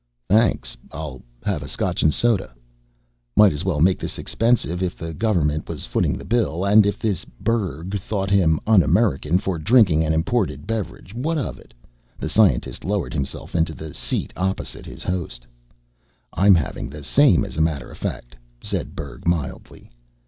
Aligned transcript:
"Thanks, 0.27 0.75
I'll 0.91 1.21
have 1.43 1.69
Scotch 1.69 2.01
and 2.01 2.11
soda." 2.11 2.55
Might 3.37 3.53
as 3.53 3.63
well 3.63 3.79
make 3.81 3.99
this 3.99 4.17
expensive, 4.17 4.81
if 4.81 4.97
the 4.97 5.13
government 5.13 5.69
was 5.69 5.85
footing 5.85 6.13
the 6.17 6.25
bill. 6.25 6.65
And 6.65 6.87
if 6.87 6.97
this 6.97 7.23
Berg 7.23 7.99
thought 7.99 8.31
him 8.31 8.59
un 8.65 8.81
American 8.81 9.37
for 9.37 9.59
drinking 9.59 10.03
an 10.03 10.11
imported 10.11 10.65
beverage, 10.65 11.13
what 11.13 11.37
of 11.37 11.59
it? 11.59 11.71
The 12.17 12.29
scientist 12.29 12.83
lowered 12.83 13.13
himself 13.13 13.53
into 13.55 13.75
the 13.75 13.93
seat 13.93 14.33
opposite 14.35 14.87
his 14.87 15.03
host. 15.03 15.45
"I'm 16.33 16.55
having 16.55 16.89
the 16.89 17.03
same, 17.03 17.45
as 17.45 17.55
a 17.57 17.61
matter 17.61 17.91
of 17.91 17.97
fact," 17.99 18.35
said 18.59 18.95
Berg 18.95 19.27
mildly. 19.27 19.91